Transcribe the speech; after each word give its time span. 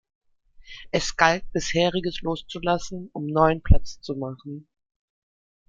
Es 0.91 1.15
galt 1.15 1.43
Bisheriges 1.51 2.21
loszulassen, 2.21 3.11
um 3.13 3.27
Neuem 3.27 3.61
Platz 3.61 4.01
zu 4.01 4.15
machen. 4.15 4.67